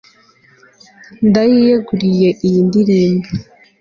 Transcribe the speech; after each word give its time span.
Ndayiyeguriye 1.27 2.29
iyi 2.47 2.59
ndirimbo 2.67 3.29